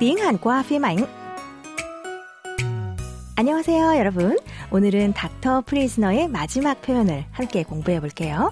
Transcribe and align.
tiếng 0.00 0.16
Hàn 0.16 0.36
qua 0.38 0.62
phim 0.62 0.82
ảnh. 0.82 1.06
안녕하세요, 3.36 3.96
여러분. 3.96 4.36
오늘은 4.70 5.12
닥터 5.12 5.62
프리즈너의 5.62 6.28
마지막 6.28 6.82
표현을 6.82 7.24
함께 7.32 7.62
공부해 7.62 8.00
볼게요. 8.00 8.50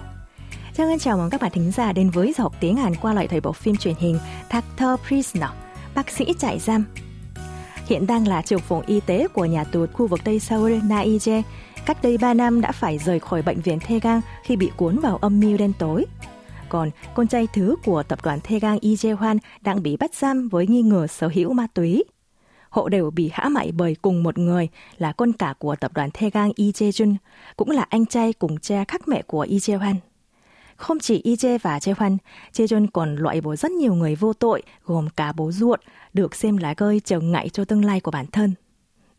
Trang 0.73 0.99
chào 0.99 1.17
mừng 1.17 1.29
các 1.29 1.41
bạn 1.41 1.51
thính 1.51 1.71
giả 1.71 1.93
đến 1.93 2.09
với 2.09 2.33
giờ 2.37 2.43
học 2.43 2.53
tiếng 2.59 2.75
Hàn 2.75 2.95
qua 2.95 3.13
lại 3.13 3.27
thời 3.27 3.41
bộ 3.41 3.51
phim 3.51 3.75
truyền 3.75 3.95
hình 3.99 4.19
Dr. 4.51 4.85
Prisoner, 5.07 5.49
bác 5.95 6.09
sĩ 6.09 6.33
trại 6.39 6.59
giam. 6.59 6.85
Hiện 7.85 8.07
đang 8.07 8.27
là 8.27 8.41
trưởng 8.41 8.59
phòng 8.59 8.81
y 8.85 8.99
tế 8.99 9.27
của 9.27 9.45
nhà 9.45 9.63
tù 9.63 9.85
khu 9.93 10.07
vực 10.07 10.19
Tây 10.23 10.39
Seoul 10.39 10.73
Naije. 10.73 11.41
Cách 11.85 11.97
đây 12.01 12.17
3 12.17 12.33
năm 12.33 12.61
đã 12.61 12.71
phải 12.71 12.97
rời 12.97 13.19
khỏi 13.19 13.41
bệnh 13.41 13.61
viện 13.61 13.79
Thê 13.79 13.99
khi 14.43 14.55
bị 14.55 14.71
cuốn 14.77 14.99
vào 14.99 15.17
âm 15.17 15.39
mưu 15.39 15.57
đen 15.57 15.73
tối. 15.79 16.05
Còn 16.74 16.90
con 17.14 17.26
trai 17.26 17.48
thứ 17.52 17.76
của 17.84 18.02
tập 18.02 18.18
đoàn 18.24 18.38
Thê 18.44 18.58
Gang 18.58 18.78
Lee 18.82 18.94
Jae-hwan 18.94 19.38
đang 19.60 19.82
bị 19.82 19.96
bắt 19.96 20.14
giam 20.14 20.48
với 20.48 20.66
nghi 20.66 20.82
ngờ 20.82 21.06
sở 21.06 21.28
hữu 21.34 21.52
ma 21.52 21.66
túy. 21.74 22.04
Họ 22.68 22.88
đều 22.88 23.10
bị 23.10 23.30
hãm 23.32 23.54
hại 23.54 23.72
bởi 23.72 23.96
cùng 24.02 24.22
một 24.22 24.38
người 24.38 24.68
là 24.98 25.12
con 25.12 25.32
cả 25.32 25.54
của 25.58 25.76
tập 25.76 25.92
đoàn 25.94 26.10
Thê 26.14 26.30
Gang 26.30 26.52
Lee 26.56 26.70
Jae-jun, 26.70 27.14
cũng 27.56 27.70
là 27.70 27.86
anh 27.88 28.06
trai 28.06 28.32
cùng 28.32 28.58
cha 28.58 28.84
khác 28.88 29.08
mẹ 29.08 29.22
của 29.22 29.46
Lee 29.50 29.58
Jae-hwan. 29.58 29.94
Không 30.76 30.98
chỉ 30.98 31.22
Ije 31.24 31.58
và 31.62 31.78
Jae-hwan, 31.78 32.16
Jae-jun 32.52 32.86
còn 32.92 33.16
loại 33.16 33.40
bỏ 33.40 33.56
rất 33.56 33.70
nhiều 33.70 33.94
người 33.94 34.14
vô 34.14 34.32
tội, 34.32 34.62
gồm 34.84 35.08
cả 35.16 35.32
bố 35.32 35.52
ruột, 35.52 35.80
được 36.12 36.34
xem 36.34 36.56
là 36.56 36.74
gây 36.76 37.00
trở 37.04 37.20
ngại 37.20 37.48
cho 37.48 37.64
tương 37.64 37.84
lai 37.84 38.00
của 38.00 38.10
bản 38.10 38.26
thân. 38.26 38.54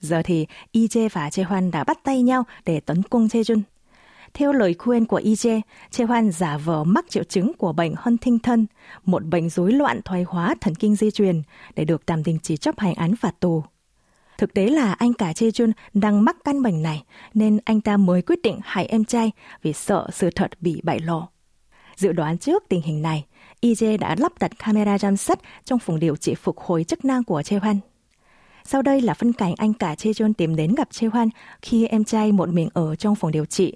Giờ 0.01 0.21
thì 0.25 0.47
Ije 0.73 1.09
và 1.13 1.29
Jae-hwan 1.29 1.71
đã 1.71 1.83
bắt 1.83 1.99
tay 2.03 2.21
nhau 2.21 2.43
để 2.65 2.79
tấn 2.79 3.03
công 3.03 3.27
Jae-jun. 3.27 3.61
Theo 4.35 4.53
lời 4.53 4.75
khuyên 4.79 5.05
của 5.05 5.19
IJ, 5.19 5.61
Jae-hwan 5.91 6.31
giả 6.31 6.57
vờ 6.57 6.83
mắc 6.83 7.05
triệu 7.09 7.23
chứng 7.23 7.51
của 7.57 7.73
bệnh 7.73 7.93
Huntington, 7.97 8.65
một 9.05 9.25
bệnh 9.25 9.49
rối 9.49 9.71
loạn 9.71 10.01
thoái 10.05 10.23
hóa 10.23 10.55
thần 10.61 10.75
kinh 10.75 10.95
di 10.95 11.11
truyền, 11.11 11.41
để 11.75 11.85
được 11.85 12.05
tạm 12.05 12.23
đình 12.23 12.37
chỉ 12.43 12.57
chấp 12.57 12.79
hành 12.79 12.93
án 12.93 13.15
phạt 13.15 13.39
tù. 13.39 13.63
Thực 14.37 14.53
tế 14.53 14.67
là 14.67 14.93
anh 14.93 15.13
cả 15.13 15.33
Chê 15.33 15.49
Jun 15.49 15.71
đang 15.93 16.25
mắc 16.25 16.37
căn 16.43 16.63
bệnh 16.63 16.81
này, 16.81 17.03
nên 17.33 17.59
anh 17.65 17.81
ta 17.81 17.97
mới 17.97 18.21
quyết 18.21 18.41
định 18.43 18.59
hại 18.63 18.85
em 18.85 19.05
trai 19.05 19.31
vì 19.61 19.73
sợ 19.73 20.07
sự 20.13 20.29
thật 20.35 20.51
bị 20.61 20.81
bại 20.83 20.99
lộ. 20.99 21.27
Dự 21.95 22.11
đoán 22.11 22.37
trước 22.37 22.63
tình 22.69 22.81
hình 22.81 23.01
này, 23.01 23.25
IJ 23.61 23.97
đã 23.97 24.15
lắp 24.19 24.31
đặt 24.39 24.51
camera 24.59 24.97
giám 24.97 25.17
sát 25.17 25.39
trong 25.63 25.79
phòng 25.79 25.99
điều 25.99 26.15
trị 26.15 26.35
phục 26.35 26.59
hồi 26.59 26.83
chức 26.83 27.05
năng 27.05 27.23
của 27.23 27.43
Hoan. 27.61 27.79
Sau 28.63 28.81
đây 28.81 29.01
là 29.01 29.13
phân 29.13 29.33
cảnh 29.33 29.53
anh 29.57 29.73
cả 29.73 29.95
Chejun 29.97 30.33
tìm 30.33 30.55
đến 30.55 30.75
gặp 30.75 30.87
Hoan 31.11 31.29
khi 31.61 31.87
em 31.87 32.03
trai 32.03 32.31
một 32.31 32.49
mình 32.49 32.69
ở 32.73 32.95
trong 32.95 33.15
phòng 33.15 33.31
điều 33.31 33.45
trị. 33.45 33.73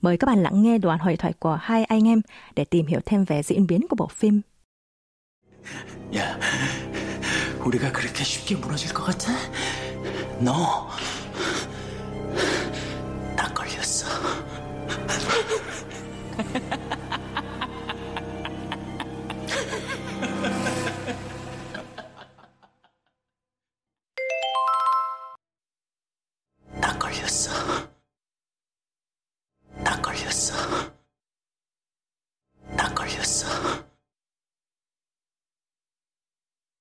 Mời 0.00 0.16
các 0.16 0.26
bạn 0.26 0.42
lắng 0.42 0.62
nghe 0.62 0.78
đoạn 0.78 0.98
hội 0.98 1.16
thoại 1.16 1.32
của 1.38 1.58
hai 1.62 1.84
anh 1.84 2.08
em 2.08 2.20
để 2.56 2.64
tìm 2.64 2.86
hiểu 2.86 3.00
thêm 3.06 3.24
về 3.24 3.42
diễn 3.42 3.66
biến 3.66 3.86
của 3.88 3.96
bộ 3.96 4.06
phim. 4.06 4.42
야, 6.16 6.38
우리가 7.64 7.90
그렇게 7.92 8.22
쉽게 8.24 8.56
무너질 8.56 8.92
것 8.92 9.04
같아? 9.04 9.32
너, 10.40 10.88
딱 13.36 13.54
걸렸어. 13.54 14.06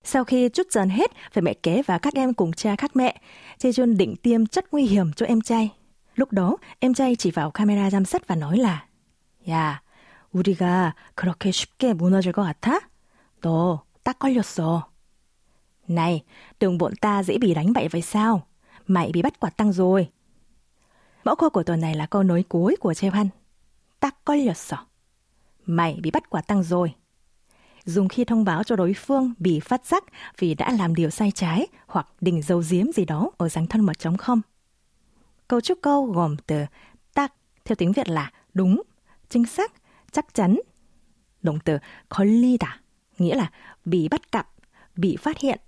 Sau 0.08 0.24
khi 0.24 0.50
chút 0.50 0.72
dần 0.72 0.90
hết 0.90 1.12
về 1.34 1.42
mẹ 1.42 1.54
kế 1.54 1.82
và 1.86 1.98
các 1.98 2.14
em 2.14 2.34
cùng 2.34 2.54
cha 2.54 2.76
khác 2.76 2.96
mẹ, 2.96 3.22
Jaejoon 3.60 3.98
định 3.98 4.16
tiêm 4.16 4.46
chất 4.46 4.66
nguy 4.72 4.86
hiểm 4.86 5.14
cho 5.14 5.26
em 5.26 5.42
trai. 5.42 5.70
Lúc 6.16 6.32
đó, 6.32 6.58
em 6.80 6.94
trai 6.94 7.16
chỉ 7.16 7.32
vào 7.32 7.52
camera 7.52 7.90
giám 7.90 8.06
sát 8.06 8.28
và 8.28 8.36
nói 8.36 8.58
là 8.58 8.88
야, 9.50 9.82
우리가 10.34 10.94
그렇게 11.16 11.52
쉽게 11.52 11.94
무너질 11.94 12.32
것 12.32 12.44
같아? 12.44 12.80
너 13.42 13.84
딱 14.04 14.20
걸렸어. 14.20 14.82
Này, 15.88 16.24
tưởng 16.60 16.78
bọn 16.78 16.96
ta 16.96 17.24
dễ 17.24 17.38
bị 17.38 17.54
đánh 17.54 17.74
bại 17.74 17.88
vậy 17.90 18.02
sao? 18.02 18.48
Mày 18.88 19.12
bị 19.14 19.22
bắt 19.22 19.40
quả 19.40 19.50
tăng 19.50 19.74
rồi. 19.74 20.10
Mẫu 21.24 21.36
câu 21.36 21.50
của 21.50 21.64
tuần 21.64 21.82
này 21.82 21.96
là 21.96 22.06
câu 22.06 22.24
nối 22.24 22.44
cuối 22.50 22.76
của 22.80 22.92
Jaehoan. 22.92 23.28
딱 24.00 24.16
걸렸어. 24.26 24.78
Mày 25.66 26.00
bị 26.02 26.12
bắt 26.12 26.30
quả 26.30 26.42
tăng 26.42 26.64
rồi. 26.64 26.94
Dùng 27.88 28.08
khi 28.08 28.26
thông 28.26 28.44
báo 28.44 28.64
cho 28.64 28.76
đối 28.76 28.94
phương 28.94 29.34
bị 29.40 29.60
phát 29.60 29.86
giác 29.86 30.04
vì 30.38 30.54
đã 30.54 30.72
làm 30.72 30.96
điều 30.96 31.10
sai 31.10 31.32
trái 31.32 31.68
hoặc 31.88 32.08
đình 32.22 32.42
dấu 32.42 32.64
diếm 32.64 32.92
gì 32.92 33.06
đó 33.06 33.32
ở 33.38 33.50
dáng 33.50 33.68
thân 33.68 33.82
mật 33.82 34.00
chống 34.00 34.18
không. 34.18 34.42
Câu 35.48 35.62
chúc 35.62 35.80
câu 35.82 36.06
gồm 36.06 36.38
từ 36.48 36.66
tak 37.14 37.34
theo 37.66 37.76
tiếng 37.76 37.92
Việt 37.92 38.10
là 38.10 38.32
đúng, 38.54 38.82
chính 39.30 39.46
xác, 39.46 39.72
chắc 40.12 40.34
chắn. 40.34 40.60
Động 41.42 41.60
từ 41.66 41.78
걸리다 42.10 42.68
nghĩa 43.18 43.36
là 43.36 43.52
bị 43.86 44.08
bắt 44.08 44.32
cặp, 44.32 44.50
bị 44.96 45.18
phát 45.18 45.38
hiện. 45.38 45.60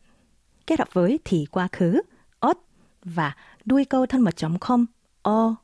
Kết 0.67 0.79
hợp 0.79 0.87
với 0.93 1.19
thì 1.25 1.45
quá 1.51 1.67
khứ, 1.71 2.01
ớt 2.39 2.57
và 3.03 3.35
đuôi 3.65 3.85
câu 3.85 4.05
thân 4.05 4.21
mật 4.21 4.35
chấm 4.35 4.59
không, 4.59 4.85
o 5.21 5.55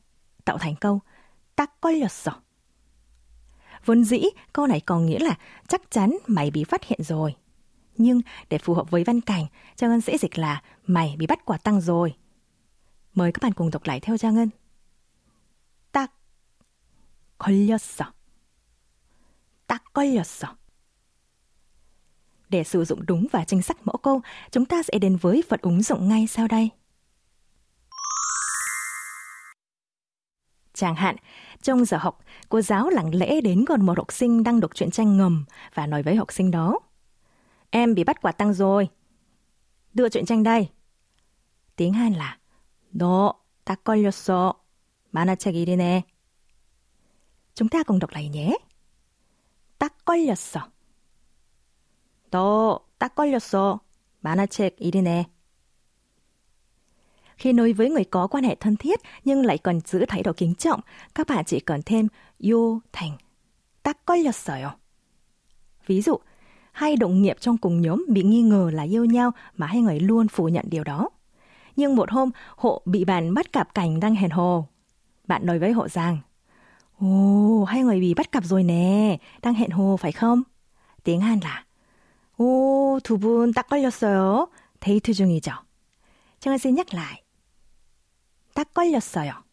tạo 0.44 0.58
thành 0.58 0.76
câu 0.76 1.00
딱 1.56 1.80
걸렸어. 1.80 2.32
Vốn 3.86 4.04
dĩ, 4.04 4.22
câu 4.52 4.66
này 4.66 4.80
còn 4.80 5.06
nghĩa 5.06 5.18
là 5.18 5.38
chắc 5.68 5.90
chắn 5.90 6.16
mày 6.26 6.50
bị 6.50 6.64
phát 6.64 6.84
hiện 6.84 7.02
rồi. 7.02 7.34
Nhưng 7.96 8.20
để 8.48 8.58
phù 8.58 8.74
hợp 8.74 8.90
với 8.90 9.04
văn 9.04 9.20
cảnh, 9.20 9.46
Trang 9.76 9.90
Ngân 9.90 10.00
sẽ 10.00 10.18
dịch 10.18 10.38
là 10.38 10.62
mày 10.86 11.14
bị 11.18 11.26
bắt 11.26 11.44
quả 11.44 11.58
tăng 11.58 11.80
rồi. 11.80 12.14
Mời 13.14 13.32
các 13.32 13.42
bạn 13.42 13.52
cùng 13.52 13.70
đọc 13.70 13.86
lại 13.86 14.00
theo 14.00 14.18
Trang 14.18 14.34
Ngân. 14.34 14.50
딱 15.92 16.10
걸렸어. 17.38 18.12
딱 19.66 19.82
걸렸어. 19.92 20.56
Để 22.48 22.64
sử 22.64 22.84
dụng 22.84 23.06
đúng 23.06 23.26
và 23.32 23.44
chính 23.44 23.62
xác 23.62 23.86
mẫu 23.86 23.96
câu, 23.96 24.20
chúng 24.50 24.64
ta 24.64 24.82
sẽ 24.82 24.98
đến 24.98 25.16
với 25.16 25.42
vật 25.48 25.60
ứng 25.60 25.82
dụng 25.82 26.08
ngay 26.08 26.26
sau 26.26 26.48
đây. 26.48 26.70
Chẳng 30.76 30.94
hạn, 30.94 31.16
trong 31.62 31.84
giờ 31.84 31.96
học, 31.96 32.18
cô 32.48 32.60
giáo 32.60 32.88
lặng 32.88 33.14
lẽ 33.14 33.40
đến 33.40 33.64
gần 33.64 33.86
một 33.86 33.98
học 33.98 34.12
sinh 34.12 34.42
đang 34.42 34.60
đọc 34.60 34.70
truyện 34.74 34.90
tranh 34.90 35.16
ngầm 35.16 35.44
và 35.74 35.86
nói 35.86 36.02
với 36.02 36.16
học 36.16 36.32
sinh 36.32 36.50
đó. 36.50 36.78
Em 37.70 37.94
bị 37.94 38.04
bắt 38.04 38.22
quả 38.22 38.32
tăng 38.32 38.54
rồi. 38.54 38.88
Đưa 39.94 40.08
truyện 40.08 40.26
tranh 40.26 40.42
đây. 40.42 40.68
Tiếng 41.76 41.92
Hàn 41.92 42.12
là 42.12 42.38
너 42.92 43.32
딱 43.64 43.84
걸렸어. 43.84 44.54
만화책 45.12 45.54
1이네. 45.54 46.02
Chúng 47.54 47.68
ta 47.68 47.82
cùng 47.82 47.98
đọc 47.98 48.10
lại 48.10 48.28
nhé. 48.28 48.58
딱 49.78 50.04
걸렸어. 50.04 50.60
너 52.30 52.78
딱 52.98 53.14
걸렸어. 53.14 53.78
만화책 54.20 54.76
1이네. 54.78 55.24
Khi 57.36 57.52
nói 57.52 57.72
với 57.72 57.90
người 57.90 58.04
có 58.04 58.26
quan 58.26 58.44
hệ 58.44 58.54
thân 58.54 58.76
thiết 58.76 59.00
nhưng 59.24 59.46
lại 59.46 59.58
cần 59.58 59.80
giữ 59.80 60.04
thái 60.08 60.22
độ 60.22 60.32
kính 60.36 60.54
trọng, 60.54 60.80
các 61.14 61.26
bạn 61.26 61.44
chỉ 61.44 61.60
cần 61.60 61.80
thêm 61.86 62.08
yo 62.50 62.80
thành 62.92 63.16
딱 63.82 63.96
걸렸어요. 64.06 64.70
Ví 65.86 66.02
dụ, 66.02 66.16
hai 66.72 66.96
đồng 66.96 67.22
nghiệp 67.22 67.36
trong 67.40 67.56
cùng 67.58 67.80
nhóm 67.80 68.04
bị 68.08 68.22
nghi 68.22 68.42
ngờ 68.42 68.70
là 68.72 68.82
yêu 68.82 69.04
nhau 69.04 69.30
mà 69.56 69.66
hai 69.66 69.80
người 69.80 70.00
luôn 70.00 70.28
phủ 70.28 70.48
nhận 70.48 70.64
điều 70.68 70.84
đó. 70.84 71.08
Nhưng 71.76 71.96
một 71.96 72.10
hôm, 72.10 72.30
họ 72.56 72.82
bị 72.84 73.04
bạn 73.04 73.34
bắt 73.34 73.52
cặp 73.52 73.74
cảnh 73.74 74.00
đang 74.00 74.14
hẹn 74.14 74.30
hò. 74.30 74.62
Bạn 75.26 75.46
nói 75.46 75.58
với 75.58 75.72
họ 75.72 75.88
rằng, 75.88 76.18
Ồ, 77.00 77.64
hai 77.64 77.82
người 77.82 78.00
bị 78.00 78.14
bắt 78.14 78.32
cặp 78.32 78.44
rồi 78.44 78.62
nè, 78.62 79.18
đang 79.42 79.54
hẹn 79.54 79.70
hò 79.70 79.96
phải 79.96 80.12
không? 80.12 80.42
Tiếng 81.04 81.20
Hàn 81.20 81.40
là 81.42 81.64
오, 82.38 82.98
두 83.04 83.18
분 83.18 83.52
딱 83.52 83.68
걸렸어요. 83.68 84.48
데이트 84.80 85.12
중이죠. 85.12 85.52
정은 86.40 86.58
씨 86.58 86.72
nhắc 86.72 86.94
lại. 86.94 87.22
딱 88.57 88.73
걸렸어요. 88.73 89.43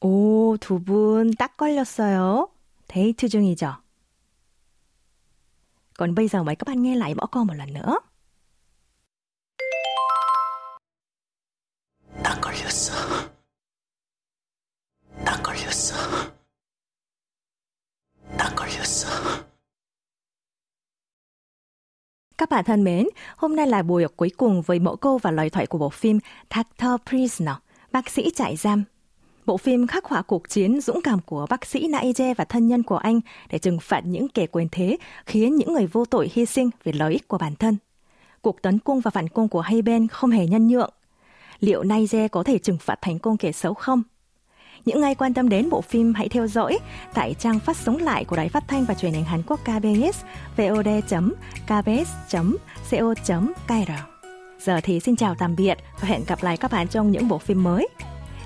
오, 0.00 0.58
두 0.60 0.84
분 0.84 1.30
딱 1.38 1.56
걸렸어요. 1.56 2.50
데이트 2.86 3.28
중이죠. 3.28 3.76
Lại 5.98 7.14
mẫu 7.14 7.26
câu 7.32 7.44
một 7.46 7.54
lần 7.54 7.72
nữa. 7.72 7.98
딱 12.22 12.40
걸렸어. 12.42 13.30
딱 15.24 15.42
걸렸어. 15.42 16.29
Các 22.40 22.50
bạn 22.50 22.64
thân 22.64 22.84
mến, 22.84 23.06
hôm 23.36 23.56
nay 23.56 23.66
là 23.66 23.82
buổi 23.82 24.04
cuối 24.16 24.30
cùng 24.36 24.62
với 24.62 24.78
mẫu 24.78 24.96
câu 24.96 25.18
và 25.18 25.30
lời 25.30 25.50
thoại 25.50 25.66
của 25.66 25.78
bộ 25.78 25.88
phim 25.88 26.18
Doctor 26.54 26.90
Prisoner, 27.08 27.54
bác 27.92 28.10
sĩ 28.10 28.30
trại 28.34 28.56
giam. 28.56 28.84
Bộ 29.46 29.56
phim 29.56 29.86
khắc 29.86 30.04
họa 30.04 30.22
cuộc 30.22 30.48
chiến 30.48 30.80
dũng 30.80 31.00
cảm 31.02 31.18
của 31.20 31.46
bác 31.50 31.66
sĩ 31.66 31.88
Naije 31.88 32.34
và 32.34 32.44
thân 32.44 32.68
nhân 32.68 32.82
của 32.82 32.96
anh 32.96 33.20
để 33.50 33.58
trừng 33.58 33.78
phạt 33.80 34.00
những 34.06 34.28
kẻ 34.28 34.46
quyền 34.46 34.68
thế 34.72 34.96
khiến 35.26 35.56
những 35.56 35.72
người 35.72 35.86
vô 35.86 36.04
tội 36.04 36.30
hy 36.34 36.46
sinh 36.46 36.70
vì 36.84 36.92
lợi 36.92 37.12
ích 37.12 37.28
của 37.28 37.38
bản 37.38 37.54
thân. 37.54 37.76
cuộc 38.42 38.62
tấn 38.62 38.78
công 38.78 39.00
và 39.00 39.10
phản 39.10 39.28
công 39.28 39.48
của 39.48 39.60
hai 39.60 39.82
bên 39.82 40.08
không 40.08 40.30
hề 40.30 40.46
nhân 40.46 40.68
nhượng. 40.68 40.90
Liệu 41.60 41.82
Naije 41.82 42.28
có 42.28 42.42
thể 42.42 42.58
trừng 42.58 42.78
phạt 42.78 42.98
thành 43.02 43.18
công 43.18 43.36
kẻ 43.36 43.52
xấu 43.52 43.74
không? 43.74 44.02
Những 44.85 45.01
ai 45.01 45.15
quan 45.15 45.33
tâm 45.33 45.49
đến 45.49 45.69
bộ 45.69 45.81
phim 45.81 46.13
hãy 46.13 46.29
theo 46.29 46.47
dõi 46.47 46.79
tại 47.13 47.35
trang 47.39 47.59
phát 47.59 47.77
sóng 47.77 47.97
lại 47.97 48.25
của 48.25 48.35
Đài 48.35 48.49
Phát 48.49 48.63
thanh 48.67 48.85
và 48.85 48.93
Truyền 48.93 49.13
hình 49.13 49.25
Hàn 49.25 49.41
Quốc 49.47 49.59
KBS 49.63 50.23
vod.kbs.co.kr. 50.57 51.11
Giờ 54.59 54.79
thì 54.83 54.99
xin 54.99 55.15
chào 55.15 55.35
tạm 55.35 55.55
biệt 55.55 55.77
và 56.01 56.07
hẹn 56.07 56.21
gặp 56.27 56.43
lại 56.43 56.57
các 56.57 56.71
bạn 56.71 56.87
trong 56.87 57.11
những 57.11 57.27
bộ 57.27 57.37
phim 57.37 57.63
mới. 57.63 57.87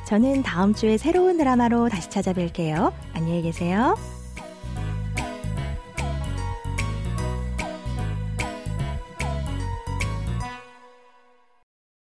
저는 0.09 0.41
다음 0.41 0.73
주에 0.73 0.97
새로운 0.97 1.37
드라마로 1.37 1.87
다시 1.87 2.09
찾아뵐게요. 2.09 2.91
안녕히 3.13 3.43
계세요. 3.43 4.12